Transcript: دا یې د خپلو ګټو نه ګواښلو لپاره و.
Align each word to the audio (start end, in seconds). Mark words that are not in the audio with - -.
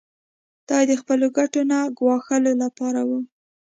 دا 0.67 0.77
یې 0.81 0.85
د 0.89 0.93
خپلو 1.01 1.27
ګټو 1.37 1.61
نه 1.71 1.79
ګواښلو 1.99 2.53
لپاره 2.63 3.01
و. 3.07 3.11